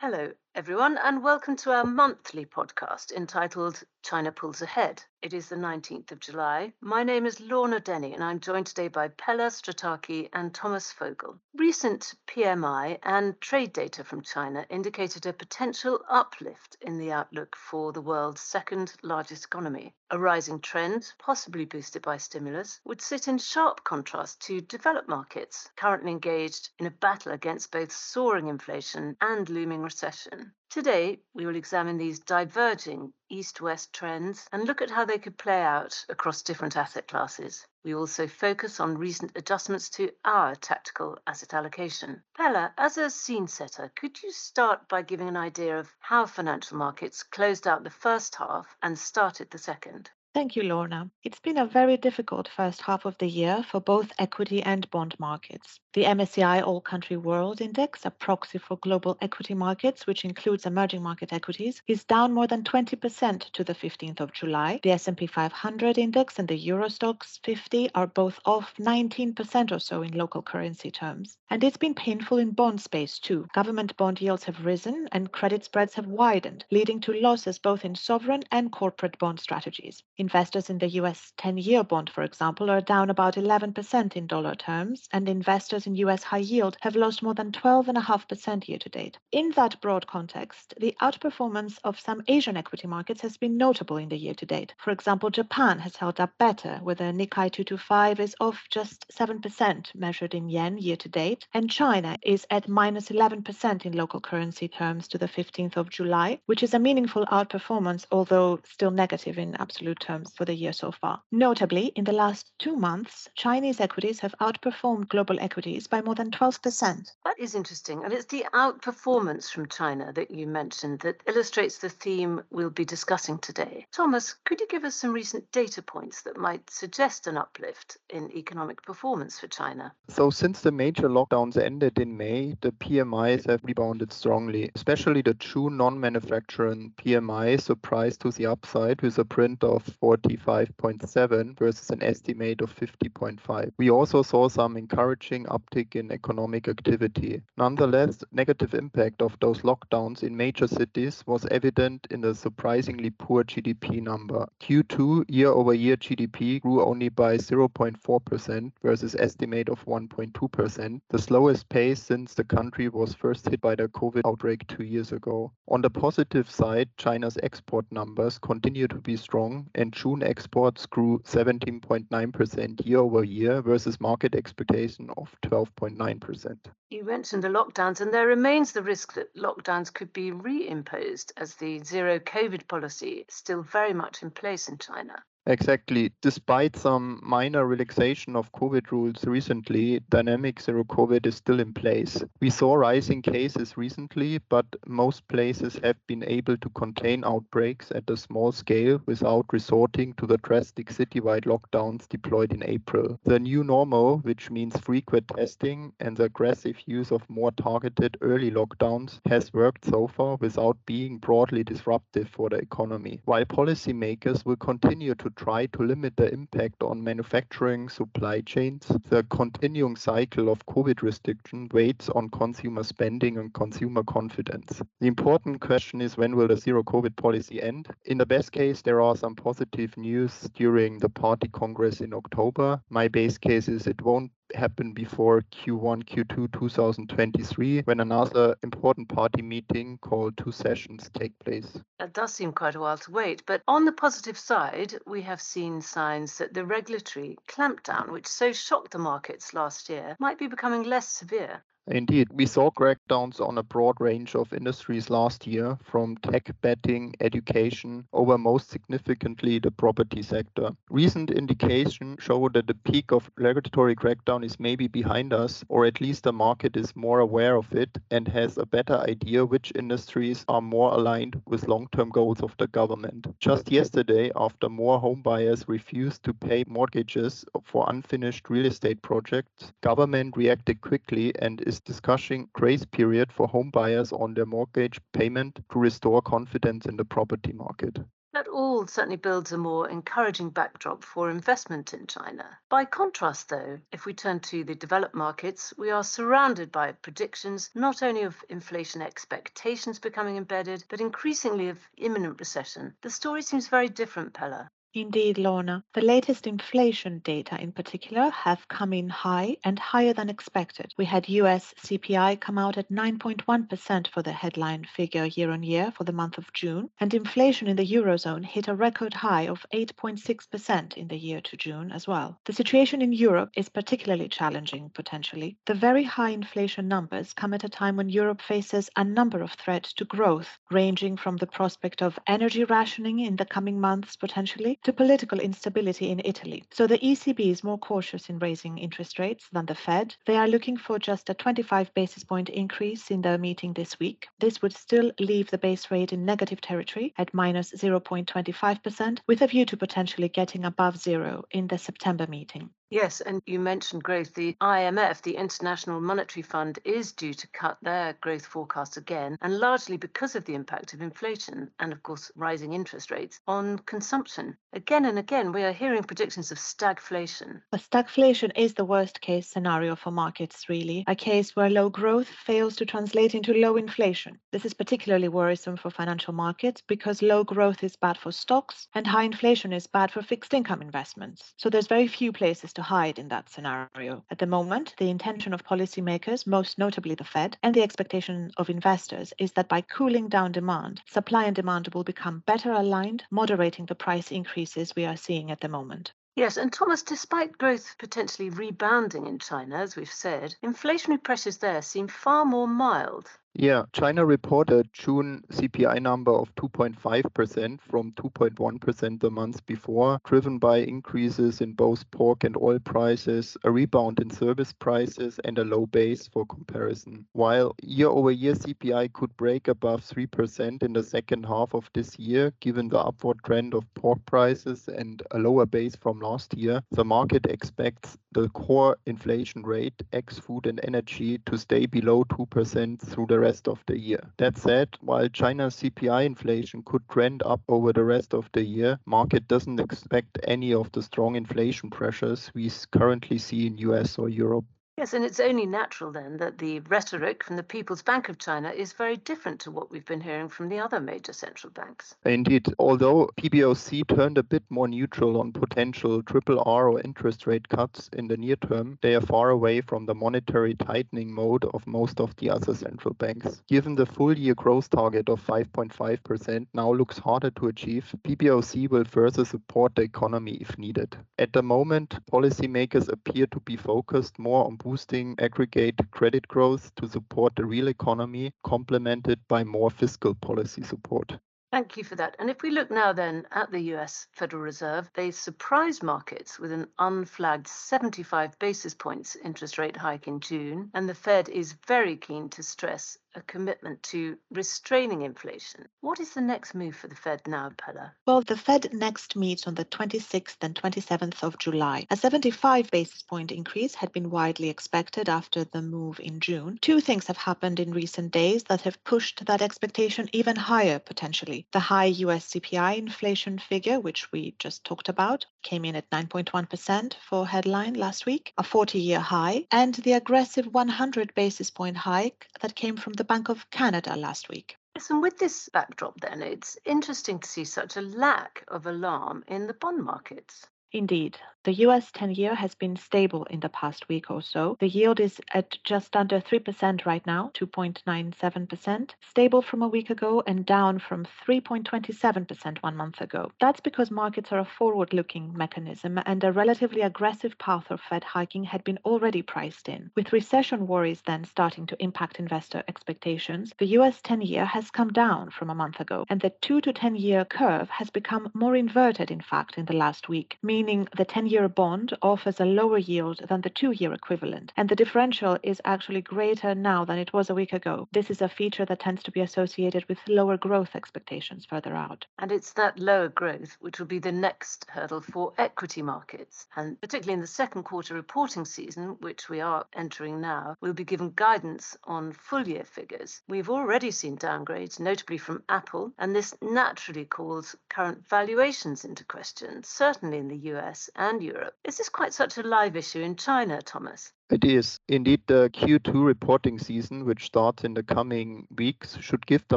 [0.00, 5.00] Hello, everyone, and welcome to our monthly podcast entitled China Pulls Ahead.
[5.22, 6.72] It is the 19th of July.
[6.80, 11.38] My name is Lorna Denny, and I'm joined today by Pela Strataki and Thomas Vogl.
[11.54, 17.92] Recent PMI and trade data from China indicated a potential uplift in the outlook for
[17.92, 19.94] the world's second largest economy.
[20.10, 25.68] A rising trend, possibly boosted by stimulus, would sit in sharp contrast to developed markets
[25.76, 30.47] currently engaged in a battle against both soaring inflation and looming recession.
[30.70, 35.36] Today, we will examine these diverging east west trends and look at how they could
[35.36, 37.66] play out across different asset classes.
[37.84, 42.22] We also focus on recent adjustments to our tactical asset allocation.
[42.36, 46.76] Pela, as a scene setter, could you start by giving an idea of how financial
[46.76, 50.10] markets closed out the first half and started the second?
[50.38, 51.10] Thank you, Lorna.
[51.24, 55.16] It's been a very difficult first half of the year for both equity and bond
[55.18, 55.80] markets.
[55.94, 61.02] The MSCI All Country World Index, a proxy for global equity markets, which includes emerging
[61.02, 64.78] market equities, is down more than 20% to the 15th of July.
[64.84, 70.02] The S&P 500 index and the Euro Stoxx 50 are both off 19% or so
[70.02, 71.36] in local currency terms.
[71.50, 73.48] And it's been painful in bond space too.
[73.54, 77.96] Government bond yields have risen and credit spreads have widened, leading to losses both in
[77.96, 80.04] sovereign and corporate bond strategies.
[80.28, 84.54] Investors in the US 10 year bond, for example, are down about 11% in dollar
[84.54, 89.16] terms, and investors in US high yield have lost more than 12.5% year to date.
[89.32, 94.10] In that broad context, the outperformance of some Asian equity markets has been notable in
[94.10, 94.74] the year to date.
[94.76, 99.94] For example, Japan has held up better, with the Nikkei 225 is off just 7%
[99.94, 104.68] measured in yen year to date, and China is at minus 11% in local currency
[104.68, 109.54] terms to the 15th of July, which is a meaningful outperformance, although still negative in
[109.54, 111.22] absolute terms for the year so far.
[111.30, 116.30] Notably, in the last two months, Chinese equities have outperformed global equities by more than
[116.30, 117.10] 12%.
[117.24, 118.04] That is interesting.
[118.04, 122.84] And it's the outperformance from China that you mentioned that illustrates the theme we'll be
[122.84, 123.86] discussing today.
[123.92, 128.30] Thomas, could you give us some recent data points that might suggest an uplift in
[128.32, 129.92] economic performance for China?
[130.08, 135.34] So, since the major lockdowns ended in May, the PMIs have rebounded strongly, especially the
[135.34, 142.02] June non manufacturing PMI surprised to the upside with a print of 45.7 versus an
[142.02, 143.72] estimate of 50.5.
[143.78, 147.42] We also saw some encouraging uptick in economic activity.
[147.56, 153.44] Nonetheless, negative impact of those lockdowns in major cities was evident in the surprisingly poor
[153.44, 154.46] GDP number.
[154.60, 162.34] Q2 year-over-year GDP grew only by 0.4% versus estimate of 1.2%, the slowest pace since
[162.34, 165.52] the country was first hit by the COVID outbreak two years ago.
[165.68, 171.20] On the positive side, China's export numbers continue to be strong, and June exports grew
[171.20, 176.56] 17.9% year-over-year versus market expectation of 12.9%.
[176.90, 181.54] You mentioned the lockdowns, and there remains the risk that lockdowns could be reimposed as
[181.54, 185.22] the zero COVID policy is still very much in place in China.
[185.48, 186.12] Exactly.
[186.20, 192.22] Despite some minor relaxation of COVID rules recently, dynamic zero COVID is still in place.
[192.42, 198.10] We saw rising cases recently, but most places have been able to contain outbreaks at
[198.10, 203.18] a small scale without resorting to the drastic citywide lockdowns deployed in April.
[203.24, 208.50] The new normal, which means frequent testing and the aggressive use of more targeted early
[208.50, 213.20] lockdowns, has worked so far without being broadly disruptive for the economy.
[213.24, 219.22] While policymakers will continue to try to limit the impact on manufacturing supply chains, the
[219.30, 224.82] continuing cycle of COVID restriction weighs on consumer spending and consumer confidence.
[225.00, 227.88] The important question is when will the zero COVID policy end?
[228.04, 232.80] In the best case, there are some positive news during the party congress in October.
[232.90, 239.42] My base case is it won't happen before Q1, Q2 2023 when another important party
[239.42, 241.78] meeting called two sessions take place.
[241.98, 243.42] That does seem quite a while to wait.
[243.46, 248.52] But on the positive side, we have seen signs that the regulatory clampdown, which so
[248.52, 251.62] shocked the markets last year, might be becoming less severe.
[251.90, 257.14] Indeed, we saw crackdowns on a broad range of industries last year, from tech betting,
[257.20, 260.70] education, over most significantly the property sector.
[260.90, 266.00] Recent indications show that the peak of regulatory crackdown is maybe behind us, or at
[266.00, 270.44] least the market is more aware of it and has a better idea which industries
[270.48, 273.26] are more aligned with long-term goals of the government.
[273.40, 280.36] Just yesterday, after more homebuyers refused to pay mortgages for unfinished real estate projects, government
[280.36, 285.78] reacted quickly and is discussing grace period for home buyers on their mortgage payment to
[285.78, 287.98] restore confidence in the property market.
[288.34, 292.58] That all certainly builds a more encouraging backdrop for investment in China.
[292.68, 297.70] By contrast, though, if we turn to the developed markets, we are surrounded by predictions
[297.74, 302.94] not only of inflation expectations becoming embedded, but increasingly of imminent recession.
[303.00, 304.70] The story seems very different, Pela.
[304.94, 305.84] Indeed, Lorna.
[305.92, 310.94] The latest inflation data in particular have come in high and higher than expected.
[310.96, 315.92] We had US CPI come out at 9.1% for the headline figure year on year
[315.92, 319.64] for the month of June, and inflation in the Eurozone hit a record high of
[319.74, 322.40] 8.6% in the year to June as well.
[322.46, 325.58] The situation in Europe is particularly challenging potentially.
[325.66, 329.52] The very high inflation numbers come at a time when Europe faces a number of
[329.52, 334.77] threats to growth, ranging from the prospect of energy rationing in the coming months potentially
[334.84, 336.64] to political instability in Italy.
[336.70, 340.14] So the ECB is more cautious in raising interest rates than the Fed.
[340.26, 344.28] They are looking for just a 25 basis point increase in their meeting this week.
[344.38, 349.46] This would still leave the base rate in negative territory at minus 0.25%, with a
[349.46, 352.70] view to potentially getting above zero in the September meeting.
[352.90, 354.32] Yes, and you mentioned growth.
[354.32, 359.58] The IMF, the International Monetary Fund, is due to cut their growth forecast again, and
[359.58, 364.56] largely because of the impact of inflation and, of course, rising interest rates on consumption.
[364.72, 367.60] Again and again, we are hearing predictions of stagflation.
[367.72, 372.28] A stagflation is the worst case scenario for markets, really, a case where low growth
[372.28, 374.38] fails to translate into low inflation.
[374.50, 379.06] This is particularly worrisome for financial markets because low growth is bad for stocks and
[379.06, 381.52] high inflation is bad for fixed income investments.
[381.58, 384.24] So there's very few places to hide in that scenario.
[384.30, 388.70] At the moment, the intention of policymakers, most notably the Fed, and the expectation of
[388.70, 393.86] investors is that by cooling down demand, supply and demand will become better aligned, moderating
[393.86, 396.12] the price increases we are seeing at the moment.
[396.36, 401.82] Yes, and Thomas, despite growth potentially rebounding in China, as we've said, inflationary pressures there
[401.82, 403.28] seem far more mild.
[403.54, 410.78] Yeah, China reported June CPI number of 2.5% from 2.1% the month before, driven by
[410.78, 415.86] increases in both pork and oil prices, a rebound in service prices, and a low
[415.86, 417.26] base for comparison.
[417.32, 422.16] While year over year CPI could break above 3% in the second half of this
[422.16, 426.80] year, given the upward trend of pork prices and a lower base from last year,
[426.92, 433.00] the market expects the core inflation rate, ex food and energy, to stay below 2%
[433.00, 434.20] through the rest of the year.
[434.38, 438.98] That said, while China's CPI inflation could trend up over the rest of the year,
[439.06, 444.28] market doesn't expect any of the strong inflation pressures we currently see in US or
[444.28, 444.64] Europe.
[444.98, 448.70] Yes, and it's only natural then that the rhetoric from the People's Bank of China
[448.70, 452.16] is very different to what we've been hearing from the other major central banks.
[452.24, 457.68] Indeed, although PBOC turned a bit more neutral on potential triple R or interest rate
[457.68, 461.86] cuts in the near term, they are far away from the monetary tightening mode of
[461.86, 463.62] most of the other central banks.
[463.68, 469.04] Given the full year growth target of 5.5% now looks harder to achieve, PBOC will
[469.04, 471.16] further support the economy if needed.
[471.38, 477.06] At the moment, policymakers appear to be focused more on boosting aggregate credit growth to
[477.06, 481.38] support the real economy, complemented by more fiscal policy support.
[481.70, 482.34] Thank you for that.
[482.38, 486.72] And if we look now then at the US Federal Reserve, they surprised markets with
[486.72, 490.90] an unflagged 75 basis points interest rate hike in June.
[490.94, 495.86] And the Fed is very keen to stress a commitment to restraining inflation.
[496.00, 498.12] What is the next move for the Fed now, Pela?
[498.26, 502.06] Well, the Fed next meets on the 26th and 27th of July.
[502.10, 506.78] A 75 basis point increase had been widely expected after the move in June.
[506.82, 511.66] Two things have happened in recent days that have pushed that expectation even higher potentially.
[511.70, 517.14] The high US CPI inflation figure, which we just talked about, came in at 9.1%
[517.28, 522.48] for headline last week, a 40 year high, and the aggressive 100 basis point hike
[522.60, 524.76] that came from the Bank of Canada last week.
[524.96, 529.44] Yes, and with this backdrop, then, it's interesting to see such a lack of alarm
[529.46, 530.66] in the bond markets.
[530.92, 534.78] Indeed, the US 10 year has been stable in the past week or so.
[534.80, 540.42] The yield is at just under 3% right now, 2.97%, stable from a week ago
[540.46, 543.50] and down from 3.27% one month ago.
[543.60, 548.24] That's because markets are a forward looking mechanism and a relatively aggressive path of Fed
[548.24, 550.10] hiking had been already priced in.
[550.16, 555.12] With recession worries then starting to impact investor expectations, the US 10 year has come
[555.12, 558.74] down from a month ago, and the 2 to 10 year curve has become more
[558.74, 562.64] inverted, in fact, in the last week, meaning meaning the 10 year bond offers a
[562.64, 567.18] lower yield than the two year equivalent, and the differential is actually greater now than
[567.18, 568.06] it was a week ago.
[568.12, 572.24] This is a feature that tends to be associated with lower growth expectations further out.
[572.38, 576.68] And it's that lower growth which will be the next hurdle for equity markets.
[576.76, 581.02] And particularly in the second quarter reporting season, which we are entering now, we'll be
[581.02, 583.42] given guidance on full year figures.
[583.48, 589.82] We've already seen downgrades, notably from Apple, and this naturally calls current valuations into question,
[589.82, 591.74] certainly in the US and Europe.
[591.84, 594.32] Is this quite such a live issue in China, Thomas?
[594.50, 594.98] It is.
[595.08, 599.76] Indeed, the Q2 reporting season, which starts in the coming weeks, should give the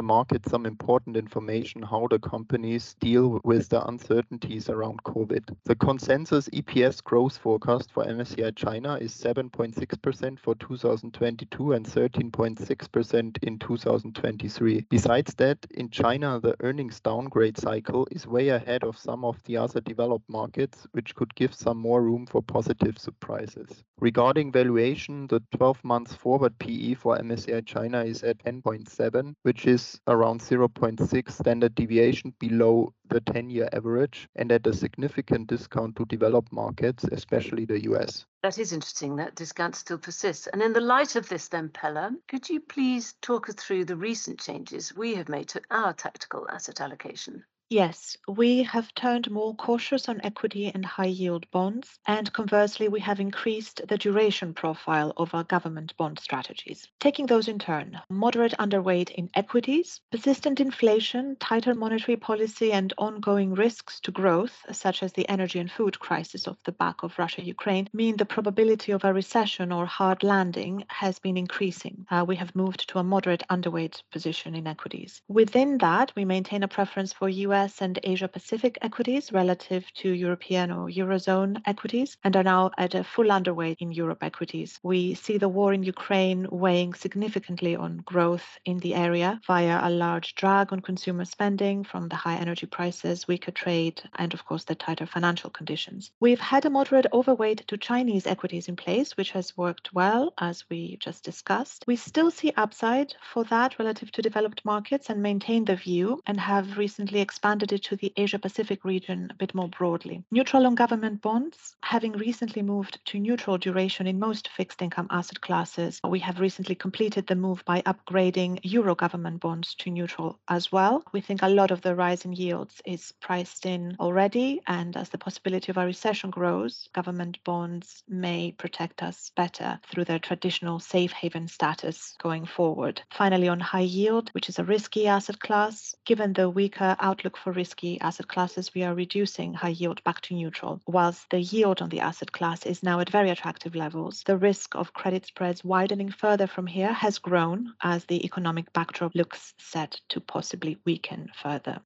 [0.00, 5.54] market some important information how the companies deal with the uncertainties around COVID.
[5.64, 13.58] The consensus EPS growth forecast for MSCI China is 7.6% for 2022 and 13.6% in
[13.58, 14.86] 2023.
[14.88, 19.58] Besides that, in China, the earnings downgrade cycle is way ahead of some of the
[19.58, 23.84] other developed markets, which could give some more room for positive surprises.
[24.00, 30.00] Regarding valuation, the 12 months forward PE for MSCI China is at 10.7, which is
[30.06, 36.04] around 0.6 standard deviation below the 10 year average and at a significant discount to
[36.04, 38.24] developed markets, especially the US.
[38.44, 39.16] That is interesting.
[39.16, 40.46] That discount still persists.
[40.46, 43.96] And in the light of this, then, Pela, could you please talk us through the
[43.96, 47.44] recent changes we have made to our tactical asset allocation?
[47.72, 53.00] Yes, we have turned more cautious on equity and high yield bonds, and conversely, we
[53.00, 56.86] have increased the duration profile of our government bond strategies.
[57.00, 63.54] Taking those in turn, moderate underweight in equities, persistent inflation, tighter monetary policy, and ongoing
[63.54, 67.42] risks to growth, such as the energy and food crisis off the back of Russia
[67.42, 72.04] Ukraine, mean the probability of a recession or hard landing has been increasing.
[72.10, 75.22] Uh, we have moved to a moderate underweight position in equities.
[75.26, 80.10] Within that, we maintain a preference for US US and Asia Pacific equities relative to
[80.10, 84.80] European or Eurozone equities and are now at a full underweight in Europe equities.
[84.82, 89.90] We see the war in Ukraine weighing significantly on growth in the area via a
[89.90, 94.64] large drag on consumer spending from the high energy prices, weaker trade, and of course
[94.64, 96.10] the tighter financial conditions.
[96.18, 100.64] We've had a moderate overweight to Chinese equities in place, which has worked well, as
[100.68, 101.84] we just discussed.
[101.86, 106.40] We still see upside for that relative to developed markets and maintain the view and
[106.40, 110.24] have recently expanded expanded it to the Asia Pacific region a bit more broadly.
[110.30, 115.38] Neutral on government bonds, having recently moved to neutral duration in most fixed income asset
[115.42, 120.72] classes, we have recently completed the move by upgrading euro government bonds to neutral as
[120.72, 121.04] well.
[121.12, 125.10] We think a lot of the rise in yields is priced in already, and as
[125.10, 130.80] the possibility of a recession grows, government bonds may protect us better through their traditional
[130.80, 133.02] safe haven status going forward.
[133.10, 137.52] Finally, on high yield, which is a risky asset class, given the weaker outlook for
[137.52, 140.80] risky asset classes, we are reducing high yield back to neutral.
[140.86, 144.74] Whilst the yield on the asset class is now at very attractive levels, the risk
[144.74, 150.00] of credit spreads widening further from here has grown as the economic backdrop looks set
[150.08, 151.80] to possibly weaken further.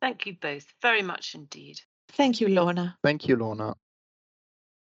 [0.00, 1.80] Thank you both very much indeed.
[2.12, 2.98] Thank you, Lorna.
[3.02, 3.74] Thank you, Lorna.